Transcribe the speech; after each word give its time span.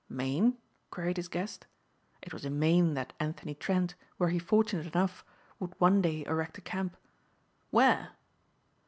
"Maine?" 0.09 0.57
queried 0.89 1.17
his 1.17 1.27
guest. 1.27 1.67
It 2.23 2.33
was 2.33 2.43
in 2.43 2.57
Maine 2.57 2.95
that 2.95 3.13
Anthony 3.19 3.53
Trent, 3.53 3.93
were 4.17 4.29
he 4.29 4.39
fortunate 4.39 4.87
enough, 4.95 5.23
would 5.59 5.79
one 5.79 6.01
day 6.01 6.25
erect 6.25 6.57
a 6.57 6.61
camp. 6.61 6.97
"Where?" 7.69 8.09